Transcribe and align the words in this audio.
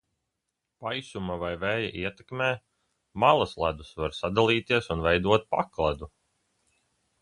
Paisuma 0.85 1.35
vai 1.43 1.51
vēja 1.65 1.91
ietekmē 2.05 2.49
malasledus 3.25 3.95
var 4.03 4.19
sadalīties 4.23 4.93
un 4.97 5.09
veidot 5.09 5.51
pakledu. 5.57 6.15